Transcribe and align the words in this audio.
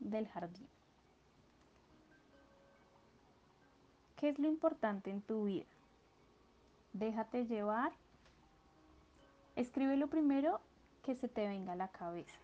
del 0.00 0.26
jardín. 0.26 0.68
¿Qué 4.16 4.28
es 4.28 4.38
lo 4.38 4.48
importante 4.48 5.10
en 5.10 5.22
tu 5.22 5.44
vida? 5.44 5.66
Déjate 6.92 7.46
llevar. 7.46 7.92
Escribe 9.54 9.96
lo 9.96 10.08
primero 10.08 10.60
que 11.02 11.14
se 11.14 11.28
te 11.28 11.46
venga 11.46 11.72
a 11.72 11.76
la 11.76 11.88
cabeza. 11.88 12.38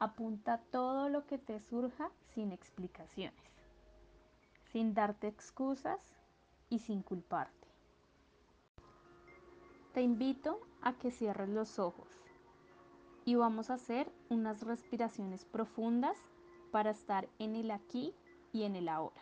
Apunta 0.00 0.58
todo 0.72 1.08
lo 1.08 1.24
que 1.26 1.38
te 1.38 1.60
surja 1.60 2.10
sin 2.34 2.50
explicaciones, 2.50 3.50
sin 4.72 4.92
darte 4.92 5.28
excusas 5.28 6.00
y 6.68 6.80
sin 6.80 7.02
culparte. 7.02 7.68
Te 9.94 10.02
invito 10.02 10.60
a 10.82 10.94
que 10.94 11.10
cierres 11.10 11.48
los 11.48 11.78
ojos 11.78 12.25
y 13.26 13.34
vamos 13.34 13.70
a 13.70 13.74
hacer 13.74 14.10
unas 14.30 14.62
respiraciones 14.62 15.44
profundas 15.44 16.16
para 16.70 16.90
estar 16.90 17.28
en 17.40 17.56
el 17.56 17.72
aquí 17.72 18.14
y 18.52 18.62
en 18.62 18.76
el 18.76 18.88
ahora. 18.88 19.20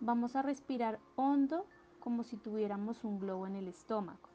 Vamos 0.00 0.36
a 0.36 0.42
respirar 0.42 1.00
hondo 1.16 1.66
como 1.98 2.22
si 2.22 2.36
tuviéramos 2.36 3.02
un 3.02 3.18
globo 3.18 3.48
en 3.48 3.56
el 3.56 3.66
estómago, 3.66 4.28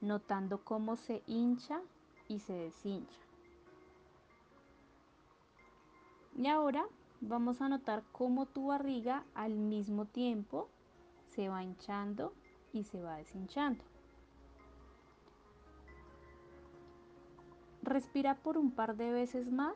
notando 0.00 0.64
cómo 0.64 0.94
se 0.94 1.24
hincha 1.26 1.82
y 2.28 2.38
se 2.38 2.52
deshincha. 2.52 3.18
Y 6.36 6.46
ahora 6.46 6.86
vamos 7.20 7.60
a 7.60 7.68
notar 7.68 8.04
cómo 8.12 8.46
tu 8.46 8.68
barriga 8.68 9.24
al 9.34 9.56
mismo 9.58 10.06
tiempo 10.06 10.68
se 11.30 11.48
va 11.48 11.64
hinchando 11.64 12.32
y 12.72 12.84
se 12.84 13.02
va 13.02 13.16
deshinchando. 13.16 13.82
Respira 17.88 18.34
por 18.34 18.58
un 18.58 18.70
par 18.70 18.96
de 18.96 19.10
veces 19.10 19.50
más, 19.50 19.74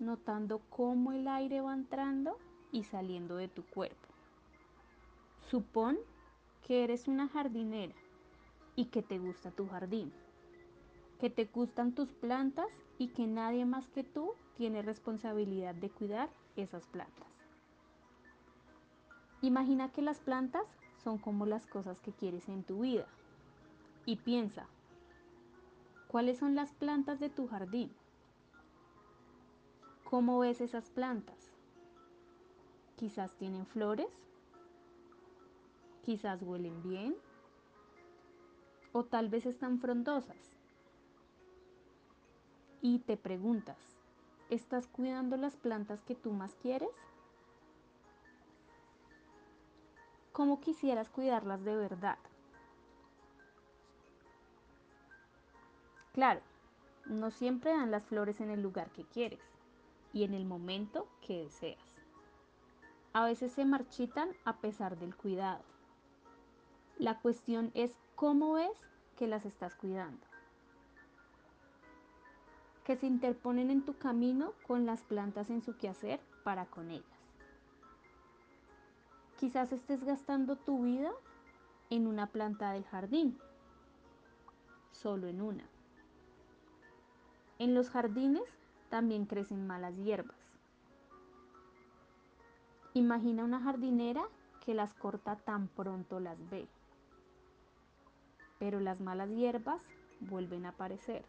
notando 0.00 0.60
cómo 0.70 1.12
el 1.12 1.28
aire 1.28 1.60
va 1.60 1.72
entrando 1.72 2.36
y 2.72 2.82
saliendo 2.82 3.36
de 3.36 3.46
tu 3.46 3.64
cuerpo. 3.64 4.08
Supón 5.38 5.96
que 6.66 6.82
eres 6.82 7.06
una 7.06 7.28
jardinera 7.28 7.94
y 8.74 8.86
que 8.86 9.04
te 9.04 9.20
gusta 9.20 9.52
tu 9.52 9.68
jardín, 9.68 10.12
que 11.20 11.30
te 11.30 11.44
gustan 11.44 11.94
tus 11.94 12.12
plantas 12.12 12.66
y 12.98 13.08
que 13.08 13.28
nadie 13.28 13.64
más 13.66 13.88
que 13.88 14.02
tú 14.02 14.32
tiene 14.56 14.82
responsabilidad 14.82 15.76
de 15.76 15.90
cuidar 15.90 16.30
esas 16.56 16.88
plantas. 16.88 17.28
Imagina 19.42 19.92
que 19.92 20.02
las 20.02 20.18
plantas 20.18 20.66
son 21.04 21.18
como 21.18 21.46
las 21.46 21.68
cosas 21.68 22.00
que 22.00 22.10
quieres 22.10 22.48
en 22.48 22.64
tu 22.64 22.80
vida 22.80 23.06
y 24.06 24.16
piensa, 24.16 24.66
¿Cuáles 26.14 26.38
son 26.38 26.54
las 26.54 26.70
plantas 26.70 27.18
de 27.18 27.28
tu 27.28 27.48
jardín? 27.48 27.90
¿Cómo 30.04 30.38
ves 30.38 30.60
esas 30.60 30.88
plantas? 30.90 31.50
Quizás 32.94 33.32
tienen 33.36 33.66
flores, 33.66 34.06
quizás 36.04 36.40
huelen 36.42 36.80
bien 36.84 37.16
o 38.92 39.02
tal 39.02 39.28
vez 39.28 39.44
están 39.44 39.80
frondosas. 39.80 40.52
Y 42.80 43.00
te 43.00 43.16
preguntas, 43.16 43.76
¿estás 44.50 44.86
cuidando 44.86 45.36
las 45.36 45.56
plantas 45.56 46.00
que 46.04 46.14
tú 46.14 46.30
más 46.30 46.54
quieres? 46.62 46.94
¿Cómo 50.30 50.60
quisieras 50.60 51.08
cuidarlas 51.10 51.64
de 51.64 51.74
verdad? 51.74 52.18
Claro, 56.14 56.40
no 57.06 57.32
siempre 57.32 57.72
dan 57.72 57.90
las 57.90 58.06
flores 58.06 58.40
en 58.40 58.48
el 58.48 58.62
lugar 58.62 58.90
que 58.92 59.04
quieres 59.04 59.40
y 60.12 60.22
en 60.22 60.32
el 60.32 60.44
momento 60.44 61.08
que 61.20 61.42
deseas. 61.42 62.00
A 63.12 63.24
veces 63.24 63.52
se 63.52 63.64
marchitan 63.64 64.28
a 64.44 64.58
pesar 64.58 64.96
del 64.96 65.16
cuidado. 65.16 65.64
La 66.98 67.18
cuestión 67.18 67.72
es 67.74 67.98
cómo 68.14 68.52
ves 68.52 68.78
que 69.16 69.26
las 69.26 69.44
estás 69.44 69.74
cuidando. 69.74 70.24
Que 72.84 72.94
se 72.94 73.06
interponen 73.06 73.72
en 73.72 73.84
tu 73.84 73.98
camino 73.98 74.52
con 74.68 74.86
las 74.86 75.02
plantas 75.02 75.50
en 75.50 75.62
su 75.62 75.76
quehacer 75.76 76.20
para 76.44 76.66
con 76.66 76.92
ellas. 76.92 77.04
Quizás 79.36 79.72
estés 79.72 80.04
gastando 80.04 80.54
tu 80.54 80.84
vida 80.84 81.10
en 81.90 82.06
una 82.06 82.28
planta 82.28 82.70
del 82.70 82.84
jardín, 82.84 83.36
solo 84.92 85.26
en 85.26 85.42
una. 85.42 85.73
En 87.58 87.74
los 87.74 87.88
jardines 87.88 88.42
también 88.90 89.26
crecen 89.26 89.66
malas 89.66 89.96
hierbas. 89.96 90.36
Imagina 92.94 93.44
una 93.44 93.60
jardinera 93.60 94.24
que 94.64 94.74
las 94.74 94.94
corta 94.94 95.36
tan 95.36 95.68
pronto 95.68 96.20
las 96.20 96.38
ve. 96.50 96.66
Pero 98.58 98.80
las 98.80 99.00
malas 99.00 99.30
hierbas 99.30 99.82
vuelven 100.20 100.66
a 100.66 100.70
aparecer. 100.70 101.24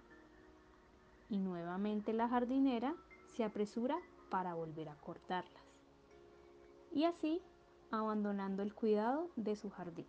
Y 1.30 1.38
nuevamente 1.38 2.14
la 2.14 2.28
jardinera 2.28 2.96
se 3.36 3.44
apresura 3.44 3.98
para 4.30 4.54
volver 4.54 4.90
a 4.90 4.96
cortarlas. 4.96 5.64
Y 6.92 7.04
así 7.04 7.42
abandonando 7.92 8.64
el 8.64 8.74
cuidado 8.74 9.30
de 9.36 9.56
su 9.56 9.70
jardín. 9.70 10.08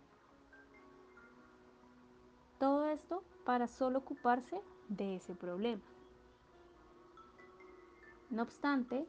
Todo 2.59 2.87
esto 2.87 3.23
para 3.45 3.67
solo 3.67 3.99
ocuparse 3.99 4.61
de 4.89 5.15
ese 5.15 5.35
problema. 5.35 5.81
No 8.29 8.43
obstante, 8.43 9.07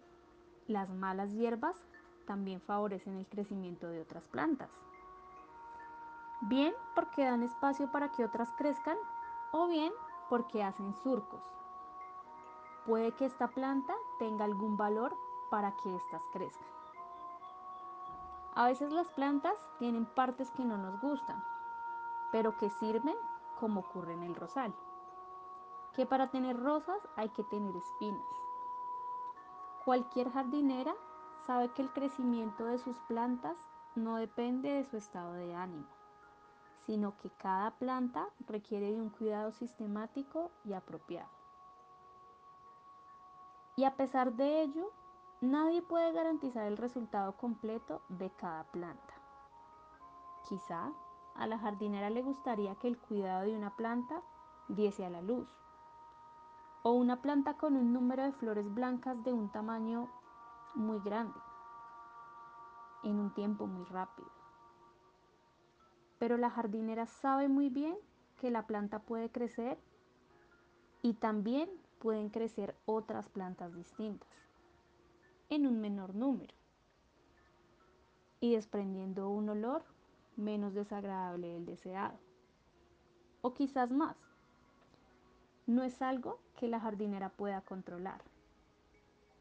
las 0.68 0.88
malas 0.90 1.32
hierbas 1.32 1.76
también 2.24 2.60
favorecen 2.60 3.16
el 3.16 3.26
crecimiento 3.26 3.88
de 3.88 4.00
otras 4.02 4.22
plantas. 4.28 4.70
Bien 6.42 6.72
porque 6.94 7.24
dan 7.24 7.42
espacio 7.42 7.90
para 7.90 8.12
que 8.12 8.24
otras 8.24 8.48
crezcan 8.56 8.96
o 9.50 9.66
bien 9.66 9.92
porque 10.28 10.62
hacen 10.62 10.94
surcos. 10.94 11.42
Puede 12.86 13.10
que 13.12 13.24
esta 13.24 13.48
planta 13.48 13.92
tenga 14.20 14.44
algún 14.44 14.76
valor 14.76 15.16
para 15.50 15.74
que 15.78 15.96
éstas 15.96 16.22
crezcan. 16.32 16.68
A 18.54 18.66
veces 18.66 18.92
las 18.92 19.08
plantas 19.08 19.54
tienen 19.80 20.06
partes 20.06 20.50
que 20.52 20.64
no 20.64 20.78
nos 20.78 21.00
gustan, 21.00 21.42
pero 22.30 22.56
que 22.56 22.70
sirven 22.70 23.16
como 23.58 23.80
ocurre 23.80 24.12
en 24.12 24.22
el 24.22 24.36
rosal, 24.36 24.72
que 25.94 26.06
para 26.06 26.30
tener 26.30 26.56
rosas 26.56 27.00
hay 27.16 27.30
que 27.30 27.42
tener 27.44 27.74
espinas 27.74 28.47
Cualquier 29.88 30.30
jardinera 30.30 30.94
sabe 31.46 31.70
que 31.70 31.80
el 31.80 31.90
crecimiento 31.90 32.66
de 32.66 32.76
sus 32.76 32.98
plantas 33.08 33.56
no 33.94 34.16
depende 34.16 34.70
de 34.70 34.84
su 34.84 34.98
estado 34.98 35.32
de 35.32 35.54
ánimo, 35.54 35.88
sino 36.84 37.16
que 37.16 37.30
cada 37.30 37.70
planta 37.70 38.28
requiere 38.46 38.92
de 38.92 39.00
un 39.00 39.08
cuidado 39.08 39.50
sistemático 39.52 40.50
y 40.66 40.74
apropiado. 40.74 41.30
Y 43.76 43.84
a 43.84 43.96
pesar 43.96 44.34
de 44.34 44.60
ello, 44.60 44.92
nadie 45.40 45.80
puede 45.80 46.12
garantizar 46.12 46.66
el 46.66 46.76
resultado 46.76 47.38
completo 47.38 48.02
de 48.10 48.28
cada 48.28 48.64
planta. 48.64 49.14
Quizá 50.50 50.92
a 51.34 51.46
la 51.46 51.58
jardinera 51.58 52.10
le 52.10 52.20
gustaría 52.20 52.74
que 52.74 52.88
el 52.88 52.98
cuidado 52.98 53.46
de 53.46 53.56
una 53.56 53.74
planta 53.74 54.20
diese 54.68 55.06
a 55.06 55.08
la 55.08 55.22
luz, 55.22 55.48
o 56.82 56.92
una 56.92 57.20
planta 57.20 57.54
con 57.54 57.76
un 57.76 57.92
número 57.92 58.22
de 58.24 58.32
flores 58.32 58.72
blancas 58.72 59.22
de 59.24 59.32
un 59.32 59.50
tamaño 59.50 60.08
muy 60.74 61.00
grande 61.00 61.38
en 63.02 63.18
un 63.18 63.32
tiempo 63.34 63.66
muy 63.66 63.84
rápido. 63.86 64.30
Pero 66.18 66.36
la 66.36 66.50
jardinera 66.50 67.06
sabe 67.06 67.48
muy 67.48 67.68
bien 67.68 67.96
que 68.40 68.50
la 68.50 68.66
planta 68.66 69.00
puede 69.00 69.30
crecer 69.30 69.78
y 71.02 71.14
también 71.14 71.70
pueden 71.98 72.28
crecer 72.28 72.76
otras 72.86 73.28
plantas 73.28 73.74
distintas 73.74 74.28
en 75.48 75.66
un 75.66 75.80
menor 75.80 76.14
número 76.14 76.54
y 78.40 78.54
desprendiendo 78.54 79.28
un 79.30 79.48
olor 79.48 79.84
menos 80.36 80.74
desagradable 80.74 81.48
del 81.48 81.66
deseado 81.66 82.18
o 83.42 83.54
quizás 83.54 83.90
más 83.90 84.16
no 85.68 85.82
es 85.82 86.00
algo 86.00 86.40
que 86.56 86.66
la 86.66 86.80
jardinera 86.80 87.28
pueda 87.28 87.60
controlar. 87.60 88.22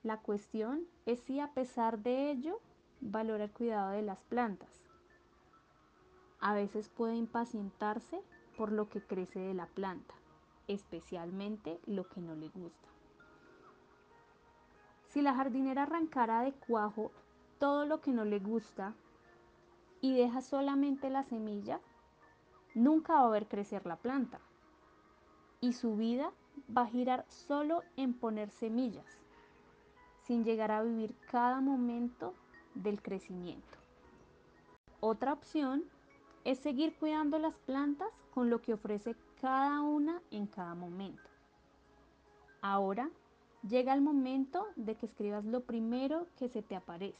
La 0.04 0.18
cuestión 0.18 0.86
es 1.06 1.22
si 1.22 1.40
a 1.40 1.54
pesar 1.54 2.00
de 2.00 2.30
ello 2.30 2.60
valora 3.00 3.46
el 3.46 3.52
cuidado 3.52 3.92
de 3.92 4.02
las 4.02 4.22
plantas. 4.26 4.70
A 6.42 6.54
veces 6.54 6.90
puede 6.90 7.16
impacientarse 7.16 8.22
por 8.58 8.74
lo 8.74 8.90
que 8.90 9.02
crece 9.02 9.40
de 9.40 9.54
la 9.54 9.68
planta, 9.68 10.16
especialmente 10.68 11.80
lo 11.86 12.10
que 12.10 12.20
no 12.20 12.36
le 12.36 12.50
gusta. 12.50 12.90
Si 15.06 15.22
la 15.22 15.34
jardinera 15.34 15.84
arrancara 15.84 16.42
de 16.42 16.52
cuajo 16.52 17.14
todo 17.58 17.86
lo 17.86 18.02
que 18.02 18.12
no 18.12 18.26
le 18.26 18.40
gusta 18.40 18.94
y 20.02 20.14
deja 20.14 20.42
solamente 20.42 21.10
la 21.10 21.24
semilla, 21.24 21.80
nunca 22.76 23.14
va 23.14 23.28
a 23.28 23.30
ver 23.30 23.48
crecer 23.48 23.86
la 23.86 23.96
planta 23.96 24.42
y 25.62 25.74
su 25.74 25.96
vida 25.96 26.32
va 26.76 26.84
a 26.84 26.88
girar 26.88 27.26
solo 27.30 27.84
en 27.96 28.14
poner 28.14 28.50
semillas, 28.52 29.06
sin 30.24 30.44
llegar 30.44 30.72
a 30.72 30.84
vivir 30.84 31.16
cada 31.32 31.62
momento 31.62 32.34
del 32.76 33.02
crecimiento. 33.02 33.78
Otra 35.00 35.34
opción 35.34 35.84
es 36.44 36.60
seguir 36.60 36.96
cuidando 36.98 37.40
las 37.40 37.56
plantas 37.60 38.10
con 38.34 38.50
lo 38.50 38.62
que 38.62 38.74
ofrece 38.74 39.16
cada 39.42 39.82
una 39.82 40.22
en 40.32 40.48
cada 40.48 40.76
momento. 40.76 41.30
Ahora 42.62 43.10
llega 43.68 43.94
el 43.94 44.02
momento 44.02 44.68
de 44.76 44.96
que 44.96 45.06
escribas 45.06 45.46
lo 45.46 45.62
primero 45.62 46.28
que 46.38 46.50
se 46.50 46.62
te 46.62 46.76
aparece, 46.76 47.18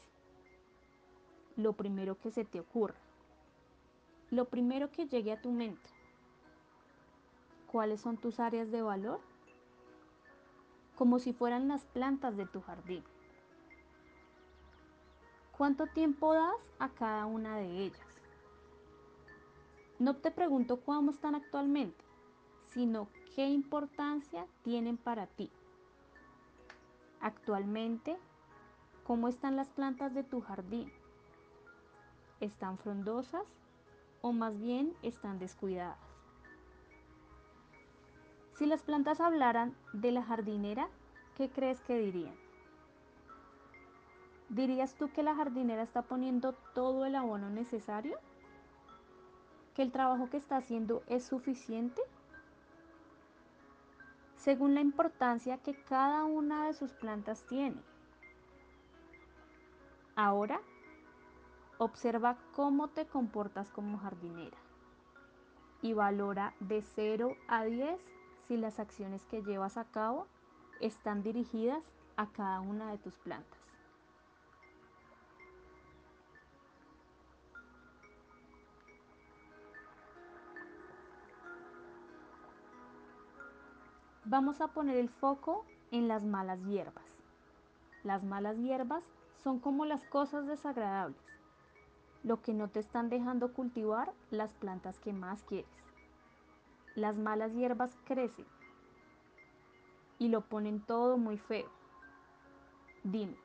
lo 1.56 1.72
primero 1.72 2.18
que 2.18 2.30
se 2.30 2.44
te 2.44 2.60
ocurra, 2.60 2.98
lo 4.30 4.46
primero 4.46 4.90
que 4.90 5.06
llegue 5.06 5.32
a 5.32 5.40
tu 5.40 5.50
mente. 5.50 5.97
¿Cuáles 7.70 8.00
son 8.00 8.16
tus 8.16 8.40
áreas 8.40 8.70
de 8.70 8.80
valor? 8.80 9.20
Como 10.96 11.18
si 11.18 11.32
fueran 11.34 11.68
las 11.68 11.84
plantas 11.84 12.36
de 12.36 12.46
tu 12.46 12.62
jardín. 12.62 13.04
¿Cuánto 15.56 15.86
tiempo 15.86 16.32
das 16.32 16.54
a 16.78 16.88
cada 16.88 17.26
una 17.26 17.56
de 17.56 17.84
ellas? 17.84 18.06
No 19.98 20.16
te 20.16 20.30
pregunto 20.30 20.80
cómo 20.80 21.10
están 21.10 21.34
actualmente, 21.34 22.04
sino 22.68 23.08
qué 23.34 23.48
importancia 23.48 24.46
tienen 24.62 24.96
para 24.96 25.26
ti. 25.26 25.50
Actualmente, 27.20 28.16
¿cómo 29.04 29.28
están 29.28 29.56
las 29.56 29.68
plantas 29.68 30.14
de 30.14 30.22
tu 30.22 30.40
jardín? 30.40 30.90
¿Están 32.40 32.78
frondosas 32.78 33.44
o 34.22 34.32
más 34.32 34.58
bien 34.58 34.96
están 35.02 35.38
descuidadas? 35.38 36.07
Si 38.58 38.66
las 38.66 38.82
plantas 38.82 39.20
hablaran 39.20 39.72
de 39.92 40.10
la 40.10 40.24
jardinera, 40.24 40.88
¿qué 41.36 41.48
crees 41.48 41.80
que 41.82 41.96
dirían? 41.96 42.34
¿Dirías 44.48 44.96
tú 44.96 45.12
que 45.12 45.22
la 45.22 45.36
jardinera 45.36 45.84
está 45.84 46.02
poniendo 46.02 46.54
todo 46.74 47.06
el 47.06 47.14
abono 47.14 47.50
necesario? 47.50 48.18
¿Que 49.76 49.82
el 49.82 49.92
trabajo 49.92 50.28
que 50.28 50.38
está 50.38 50.56
haciendo 50.56 51.04
es 51.06 51.22
suficiente? 51.22 52.02
Según 54.34 54.74
la 54.74 54.80
importancia 54.80 55.58
que 55.58 55.80
cada 55.84 56.24
una 56.24 56.66
de 56.66 56.74
sus 56.74 56.90
plantas 56.94 57.46
tiene. 57.46 57.80
Ahora, 60.16 60.60
observa 61.78 62.36
cómo 62.56 62.88
te 62.88 63.06
comportas 63.06 63.70
como 63.70 63.98
jardinera 63.98 64.58
y 65.80 65.92
valora 65.92 66.54
de 66.58 66.82
0 66.82 67.36
a 67.46 67.62
10 67.62 68.17
si 68.48 68.56
las 68.56 68.80
acciones 68.80 69.26
que 69.26 69.42
llevas 69.42 69.76
a 69.76 69.84
cabo 69.84 70.26
están 70.80 71.22
dirigidas 71.22 71.84
a 72.16 72.28
cada 72.28 72.60
una 72.60 72.90
de 72.90 72.96
tus 72.96 73.18
plantas. 73.18 73.60
Vamos 84.24 84.60
a 84.60 84.68
poner 84.68 84.96
el 84.96 85.10
foco 85.10 85.64
en 85.90 86.08
las 86.08 86.24
malas 86.24 86.62
hierbas. 86.64 87.04
Las 88.02 88.24
malas 88.24 88.56
hierbas 88.58 89.04
son 89.42 89.58
como 89.58 89.84
las 89.84 90.04
cosas 90.04 90.46
desagradables, 90.46 91.22
lo 92.24 92.40
que 92.42 92.52
no 92.52 92.68
te 92.68 92.80
están 92.80 93.10
dejando 93.10 93.52
cultivar 93.52 94.12
las 94.30 94.52
plantas 94.54 94.98
que 94.98 95.12
más 95.12 95.42
quieres 95.44 95.87
las 96.98 97.16
malas 97.16 97.52
hierbas 97.54 97.96
crecen 98.04 98.46
y 100.18 100.28
lo 100.28 100.42
ponen 100.42 100.80
todo 100.80 101.16
muy 101.16 101.38
feo. 101.38 101.70
Dime, 103.04 103.36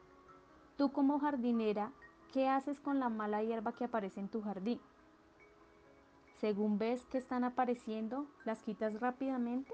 tú 0.78 0.92
como 0.92 1.20
jardinera, 1.20 1.92
¿qué 2.32 2.50
haces 2.50 2.80
con 2.80 3.00
la 3.00 3.10
mala 3.10 3.44
hierba 3.44 3.74
que 3.74 3.86
aparece 3.86 4.20
en 4.20 4.30
tu 4.30 4.42
jardín? 4.42 4.82
Según 6.40 6.78
ves 6.78 7.06
que 7.06 7.18
están 7.18 7.44
apareciendo, 7.44 8.28
¿las 8.44 8.64
quitas 8.64 9.00
rápidamente? 9.00 9.74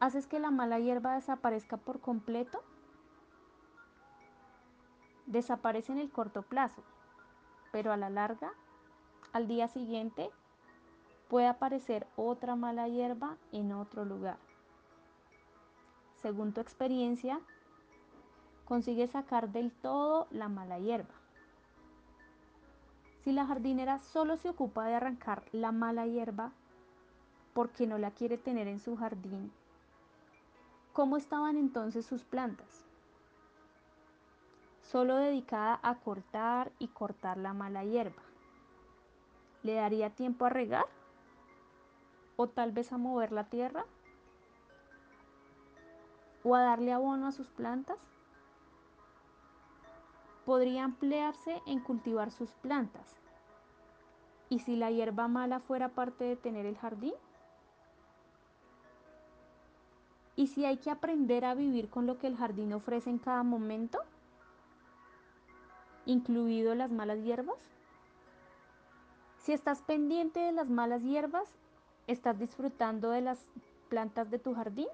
¿Haces 0.00 0.26
que 0.26 0.40
la 0.40 0.50
mala 0.50 0.80
hierba 0.80 1.14
desaparezca 1.14 1.76
por 1.76 2.00
completo? 2.00 2.62
Desaparece 5.26 5.92
en 5.92 5.98
el 5.98 6.10
corto 6.10 6.42
plazo, 6.42 6.82
pero 7.70 7.92
a 7.92 7.96
la 7.96 8.10
larga, 8.10 8.52
al 9.32 9.46
día 9.46 9.68
siguiente, 9.68 10.30
puede 11.32 11.46
aparecer 11.46 12.06
otra 12.14 12.56
mala 12.56 12.88
hierba 12.88 13.38
en 13.52 13.72
otro 13.72 14.04
lugar. 14.04 14.36
Según 16.20 16.52
tu 16.52 16.60
experiencia, 16.60 17.40
consigue 18.66 19.08
sacar 19.08 19.48
del 19.48 19.72
todo 19.72 20.26
la 20.30 20.50
mala 20.50 20.78
hierba. 20.78 21.14
Si 23.24 23.32
la 23.32 23.46
jardinera 23.46 23.98
solo 24.00 24.36
se 24.36 24.50
ocupa 24.50 24.84
de 24.84 24.94
arrancar 24.94 25.42
la 25.52 25.72
mala 25.72 26.06
hierba 26.06 26.52
porque 27.54 27.86
no 27.86 27.96
la 27.96 28.10
quiere 28.10 28.36
tener 28.36 28.68
en 28.68 28.78
su 28.78 28.94
jardín, 28.98 29.50
¿cómo 30.92 31.16
estaban 31.16 31.56
entonces 31.56 32.04
sus 32.04 32.24
plantas? 32.24 32.84
Solo 34.82 35.16
dedicada 35.16 35.80
a 35.82 35.94
cortar 35.94 36.72
y 36.78 36.88
cortar 36.88 37.38
la 37.38 37.54
mala 37.54 37.84
hierba. 37.84 38.22
¿Le 39.62 39.76
daría 39.76 40.10
tiempo 40.10 40.44
a 40.44 40.50
regar? 40.50 40.84
O 42.36 42.48
tal 42.48 42.72
vez 42.72 42.92
a 42.92 42.98
mover 42.98 43.32
la 43.32 43.44
tierra 43.44 43.84
o 46.44 46.54
a 46.54 46.62
darle 46.62 46.92
abono 46.92 47.26
a 47.26 47.32
sus 47.32 47.48
plantas. 47.50 47.98
Podría 50.44 50.84
emplearse 50.84 51.62
en 51.66 51.80
cultivar 51.80 52.30
sus 52.30 52.50
plantas. 52.54 53.16
¿Y 54.48 54.58
si 54.58 54.76
la 54.76 54.90
hierba 54.90 55.28
mala 55.28 55.60
fuera 55.60 55.90
parte 55.90 56.24
de 56.24 56.36
tener 56.36 56.66
el 56.66 56.76
jardín? 56.76 57.14
¿Y 60.34 60.48
si 60.48 60.64
hay 60.64 60.78
que 60.78 60.90
aprender 60.90 61.44
a 61.44 61.54
vivir 61.54 61.88
con 61.88 62.06
lo 62.06 62.18
que 62.18 62.26
el 62.26 62.36
jardín 62.36 62.72
ofrece 62.72 63.10
en 63.10 63.18
cada 63.18 63.42
momento? 63.42 63.98
¿Incluido 66.06 66.74
las 66.74 66.90
malas 66.90 67.22
hierbas? 67.22 67.58
Si 69.38 69.52
estás 69.52 69.82
pendiente 69.82 70.40
de 70.40 70.52
las 70.52 70.68
malas 70.68 71.02
hierbas, 71.02 71.61
¿Estás 72.06 72.38
disfrutando 72.38 73.10
de 73.10 73.20
las 73.20 73.44
plantas 73.88 74.30
de 74.30 74.38
tu 74.38 74.54
jardín? 74.54 74.88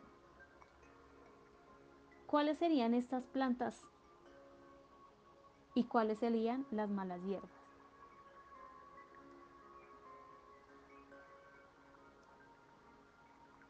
¿Cuáles 2.27 2.59
serían 2.59 2.93
estas 2.93 3.25
plantas? 3.25 3.83
¿Y 5.75 5.85
cuáles 5.85 6.19
serían 6.19 6.67
las 6.71 6.91
malas 6.91 7.23
hierbas? 7.23 7.51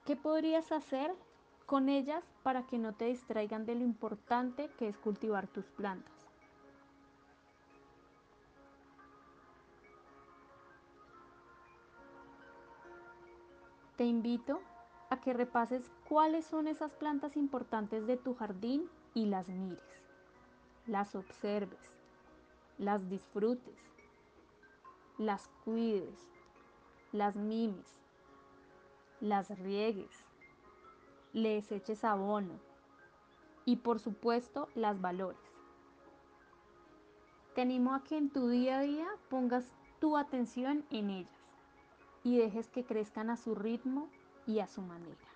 ¿Qué 0.04 0.16
podrías 0.16 0.72
hacer 0.72 1.14
con 1.66 1.88
ellas 1.88 2.24
para 2.42 2.66
que 2.66 2.78
no 2.78 2.94
te 2.94 3.04
distraigan 3.04 3.66
de 3.66 3.76
lo 3.76 3.84
importante 3.84 4.70
que 4.78 4.88
es 4.88 4.96
cultivar 4.96 5.46
tus 5.46 5.66
plantas? 5.66 6.17
Te 13.98 14.04
invito 14.04 14.60
a 15.10 15.20
que 15.20 15.32
repases 15.32 15.90
cuáles 16.08 16.46
son 16.46 16.68
esas 16.68 16.92
plantas 16.94 17.36
importantes 17.36 18.06
de 18.06 18.16
tu 18.16 18.32
jardín 18.32 18.88
y 19.12 19.26
las 19.26 19.48
mires, 19.48 19.82
las 20.86 21.16
observes, 21.16 21.80
las 22.78 23.10
disfrutes, 23.10 23.74
las 25.18 25.48
cuides, 25.64 26.30
las 27.10 27.34
mimes, 27.34 27.98
las 29.20 29.50
riegues, 29.58 30.24
les 31.32 31.72
eches 31.72 32.04
abono 32.04 32.54
y 33.64 33.78
por 33.78 33.98
supuesto 33.98 34.68
las 34.76 35.00
valores. 35.00 35.40
Te 37.56 37.62
animo 37.62 37.96
a 37.96 38.04
que 38.04 38.16
en 38.16 38.30
tu 38.30 38.48
día 38.48 38.78
a 38.78 38.82
día 38.82 39.08
pongas 39.28 39.72
tu 39.98 40.16
atención 40.16 40.84
en 40.90 41.10
ellas 41.10 41.37
y 42.24 42.38
dejes 42.38 42.68
que 42.68 42.84
crezcan 42.84 43.30
a 43.30 43.36
su 43.36 43.54
ritmo 43.54 44.08
y 44.46 44.60
a 44.60 44.66
su 44.66 44.82
manera. 44.82 45.27